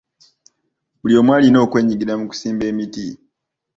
[0.99, 3.07] Buli omu alina okwenyigira mu kusimba emiti.